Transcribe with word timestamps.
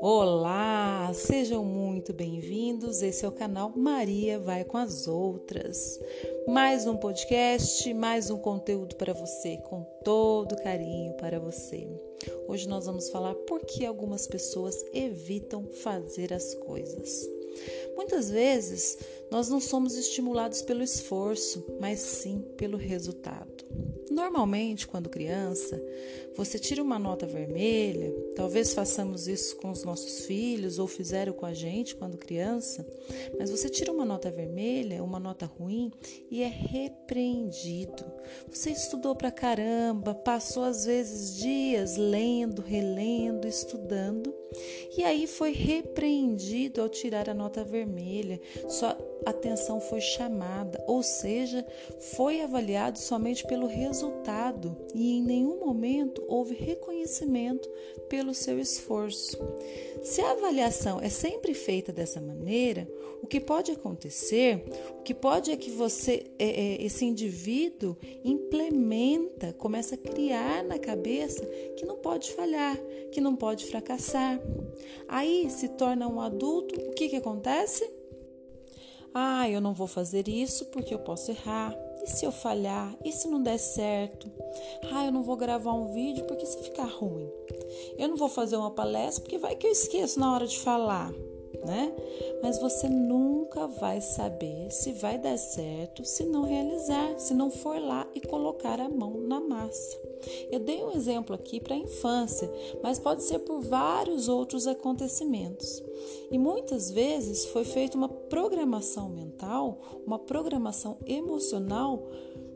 Olá, 0.00 1.10
sejam 1.12 1.64
muito 1.64 2.12
bem-vindos. 2.12 3.02
Esse 3.02 3.24
é 3.24 3.28
o 3.28 3.32
canal 3.32 3.72
Maria 3.74 4.38
Vai 4.38 4.64
com 4.64 4.76
as 4.76 5.08
Outras. 5.08 5.98
Mais 6.46 6.86
um 6.86 6.96
podcast, 6.96 7.92
mais 7.94 8.30
um 8.30 8.38
conteúdo 8.38 8.94
para 8.94 9.12
você, 9.12 9.56
com 9.56 9.82
todo 10.04 10.56
carinho 10.62 11.14
para 11.14 11.40
você. 11.40 11.88
Hoje 12.46 12.68
nós 12.68 12.86
vamos 12.86 13.10
falar 13.10 13.34
por 13.34 13.66
que 13.66 13.84
algumas 13.84 14.26
pessoas 14.28 14.84
evitam 14.94 15.66
fazer 15.66 16.32
as 16.32 16.54
coisas. 16.54 17.28
Muitas 17.96 18.30
vezes 18.30 18.98
nós 19.30 19.48
não 19.48 19.60
somos 19.60 19.96
estimulados 19.96 20.62
pelo 20.62 20.82
esforço, 20.82 21.64
mas 21.80 22.00
sim 22.00 22.44
pelo 22.56 22.76
resultado. 22.76 23.58
Normalmente, 24.10 24.86
quando 24.88 25.08
criança, 25.08 25.80
você 26.36 26.58
tira 26.58 26.82
uma 26.82 26.98
nota 26.98 27.26
vermelha, 27.26 28.12
talvez 28.34 28.72
façamos 28.72 29.28
isso 29.28 29.56
com 29.56 29.70
os 29.70 29.84
nossos 29.84 30.20
filhos 30.26 30.78
ou 30.78 30.88
fizeram 30.88 31.32
com 31.32 31.44
a 31.44 31.52
gente 31.52 31.94
quando 31.94 32.16
criança, 32.16 32.86
mas 33.38 33.50
você 33.50 33.68
tira 33.68 33.92
uma 33.92 34.04
nota 34.04 34.30
vermelha, 34.30 35.04
uma 35.04 35.20
nota 35.20 35.46
ruim 35.46 35.92
e 36.30 36.42
é 36.42 36.48
repreendido. 36.48 38.04
Você 38.50 38.70
estudou 38.70 39.14
pra 39.14 39.30
caramba, 39.30 40.14
passou 40.14 40.64
às 40.64 40.84
vezes 40.84 41.36
dias 41.36 41.96
lendo, 41.96 42.62
relendo, 42.62 43.46
estudando 43.46 44.34
e 44.96 45.04
aí 45.04 45.26
foi 45.26 45.52
repreendido 45.52 46.80
ao 46.80 46.88
tirar 46.88 47.28
a 47.28 47.34
nota 47.34 47.62
vermelha. 47.62 48.40
Sua 48.68 48.96
atenção 49.24 49.80
foi 49.80 50.00
chamada, 50.00 50.82
ou 50.86 51.02
seja, 51.02 51.66
foi 52.14 52.40
avaliado 52.40 52.98
somente 52.98 53.46
pelo 53.46 53.66
resultado 53.66 54.76
e 54.94 55.18
em 55.18 55.22
nenhum 55.22 55.60
momento 55.60 56.24
houve 56.28 56.54
reconhecimento 56.54 57.68
pelo 58.08 58.34
seu 58.34 58.58
esforço. 58.58 59.38
Se 60.02 60.20
a 60.20 60.32
avaliação 60.32 61.00
é 61.00 61.08
sempre 61.08 61.54
feita 61.54 61.92
dessa 61.92 62.20
maneira, 62.20 62.88
o 63.22 63.26
que 63.26 63.40
pode 63.40 63.72
acontecer, 63.72 64.62
o 64.98 65.02
que 65.02 65.12
pode 65.12 65.50
é 65.50 65.56
que 65.56 65.70
você, 65.70 66.24
é, 66.38 66.48
é, 66.48 66.84
esse 66.84 67.04
indivíduo, 67.04 67.96
implementa, 68.24 69.52
começa 69.54 69.96
a 69.96 69.98
criar 69.98 70.62
na 70.62 70.78
cabeça 70.78 71.44
que 71.76 71.84
não 71.84 71.96
pode 71.96 72.32
falhar, 72.32 72.78
que 73.10 73.20
não 73.20 73.34
pode 73.34 73.66
fracassar. 73.66 74.40
Aí 75.08 75.50
se 75.50 75.68
torna 75.70 76.08
um 76.08 76.20
adulto, 76.20 76.74
o 76.80 76.94
que, 76.94 77.08
que 77.08 77.16
acontece? 77.16 77.97
Ah, 79.20 79.50
eu 79.50 79.60
não 79.60 79.74
vou 79.74 79.88
fazer 79.88 80.28
isso 80.28 80.66
porque 80.66 80.94
eu 80.94 81.00
posso 81.00 81.32
errar. 81.32 81.74
E 82.04 82.08
se 82.08 82.24
eu 82.24 82.30
falhar? 82.30 82.94
E 83.04 83.10
se 83.10 83.26
não 83.26 83.42
der 83.42 83.58
certo? 83.58 84.30
Ah, 84.92 85.06
eu 85.06 85.10
não 85.10 85.24
vou 85.24 85.36
gravar 85.36 85.72
um 85.72 85.92
vídeo 85.92 86.24
porque 86.26 86.46
se 86.46 86.56
ficar 86.62 86.84
ruim. 86.86 87.28
Eu 87.98 88.06
não 88.06 88.16
vou 88.16 88.28
fazer 88.28 88.56
uma 88.56 88.70
palestra 88.70 89.24
porque 89.24 89.36
vai 89.36 89.56
que 89.56 89.66
eu 89.66 89.72
esqueço 89.72 90.20
na 90.20 90.32
hora 90.32 90.46
de 90.46 90.56
falar, 90.60 91.12
né? 91.68 91.94
Mas 92.42 92.58
você 92.58 92.88
nunca 92.88 93.66
vai 93.66 94.00
saber 94.00 94.70
se 94.70 94.92
vai 94.92 95.18
dar 95.18 95.36
certo 95.36 96.04
se 96.04 96.24
não 96.24 96.42
realizar, 96.42 97.18
se 97.18 97.34
não 97.34 97.50
for 97.50 97.78
lá 97.78 98.08
e 98.14 98.20
colocar 98.20 98.80
a 98.80 98.88
mão 98.88 99.18
na 99.18 99.38
massa. 99.38 99.96
Eu 100.50 100.58
dei 100.58 100.82
um 100.82 100.92
exemplo 100.92 101.34
aqui 101.34 101.60
para 101.60 101.74
a 101.74 101.78
infância, 101.78 102.50
mas 102.82 102.98
pode 102.98 103.22
ser 103.22 103.40
por 103.40 103.60
vários 103.60 104.28
outros 104.28 104.66
acontecimentos. 104.66 105.82
E 106.30 106.38
muitas 106.38 106.90
vezes 106.90 107.44
foi 107.46 107.64
feita 107.64 107.96
uma 107.96 108.08
programação 108.08 109.08
mental, 109.08 109.78
uma 110.06 110.18
programação 110.18 110.96
emocional, 111.06 112.08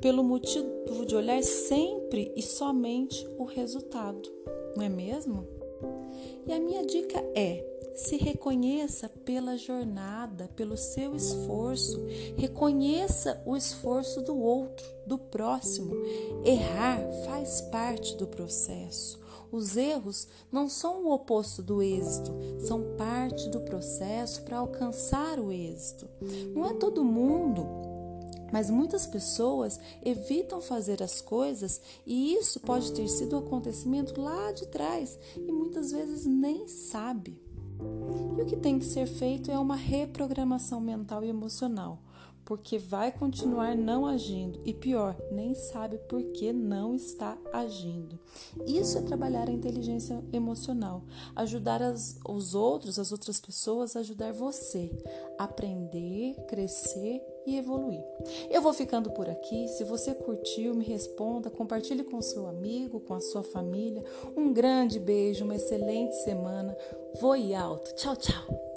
pelo 0.00 0.22
motivo 0.22 1.04
de 1.06 1.16
olhar 1.16 1.42
sempre 1.42 2.32
e 2.36 2.42
somente 2.42 3.26
o 3.36 3.44
resultado, 3.44 4.30
não 4.76 4.84
é 4.84 4.88
mesmo? 4.88 5.46
E 6.46 6.52
a 6.52 6.60
minha 6.60 6.84
dica 6.86 7.18
é: 7.34 7.64
se 7.98 8.16
reconheça 8.16 9.08
pela 9.08 9.56
jornada, 9.56 10.48
pelo 10.54 10.76
seu 10.76 11.16
esforço. 11.16 12.00
Reconheça 12.36 13.42
o 13.44 13.56
esforço 13.56 14.22
do 14.22 14.38
outro, 14.38 14.86
do 15.04 15.18
próximo. 15.18 15.92
Errar 16.44 17.00
faz 17.26 17.60
parte 17.60 18.16
do 18.16 18.28
processo. 18.28 19.18
Os 19.50 19.76
erros 19.76 20.28
não 20.52 20.68
são 20.68 21.04
o 21.04 21.12
oposto 21.12 21.60
do 21.60 21.82
êxito, 21.82 22.32
são 22.60 22.94
parte 22.96 23.48
do 23.48 23.60
processo 23.62 24.42
para 24.42 24.58
alcançar 24.58 25.40
o 25.40 25.50
êxito. 25.50 26.08
Não 26.54 26.66
é 26.66 26.74
todo 26.74 27.04
mundo 27.04 27.66
mas 28.50 28.70
muitas 28.70 29.06
pessoas 29.06 29.78
evitam 30.02 30.62
fazer 30.62 31.02
as 31.02 31.20
coisas 31.20 31.82
e 32.06 32.32
isso 32.32 32.60
pode 32.60 32.92
ter 32.92 33.06
sido 33.06 33.36
um 33.36 33.40
acontecimento 33.40 34.18
lá 34.18 34.52
de 34.52 34.66
trás 34.68 35.18
e 35.36 35.52
muitas 35.52 35.92
vezes 35.92 36.24
nem 36.24 36.66
sabe. 36.66 37.47
E 38.36 38.42
o 38.42 38.46
que 38.46 38.56
tem 38.56 38.78
que 38.78 38.84
ser 38.84 39.06
feito 39.06 39.50
é 39.50 39.58
uma 39.58 39.76
reprogramação 39.76 40.80
mental 40.80 41.24
e 41.24 41.28
emocional, 41.28 41.98
porque 42.44 42.78
vai 42.78 43.12
continuar 43.12 43.76
não 43.76 44.06
agindo 44.06 44.60
e 44.64 44.72
pior, 44.72 45.16
nem 45.30 45.54
sabe 45.54 45.98
por 46.08 46.22
que 46.32 46.52
não 46.52 46.94
está 46.94 47.36
agindo. 47.52 48.18
Isso 48.66 48.96
é 48.96 49.02
trabalhar 49.02 49.48
a 49.48 49.52
inteligência 49.52 50.24
emocional, 50.32 51.04
ajudar 51.36 51.82
as, 51.82 52.18
os 52.26 52.54
outros, 52.54 52.98
as 52.98 53.12
outras 53.12 53.40
pessoas, 53.40 53.96
ajudar 53.96 54.32
você 54.32 54.90
a 55.38 55.44
aprender, 55.44 56.34
crescer 56.48 57.20
e 57.48 57.58
evoluir. 57.58 58.04
Eu 58.50 58.60
vou 58.60 58.72
ficando 58.72 59.10
por 59.10 59.28
aqui. 59.28 59.68
Se 59.68 59.84
você 59.84 60.14
curtiu, 60.14 60.74
me 60.74 60.84
responda, 60.84 61.50
compartilhe 61.50 62.04
com 62.04 62.20
seu 62.20 62.46
amigo, 62.46 63.00
com 63.00 63.14
a 63.14 63.20
sua 63.20 63.42
família. 63.42 64.04
Um 64.36 64.52
grande 64.52 64.98
beijo, 64.98 65.44
uma 65.44 65.56
excelente 65.56 66.14
semana. 66.16 66.76
Voe 67.20 67.54
alto. 67.54 67.94
Tchau, 67.94 68.16
tchau. 68.16 68.67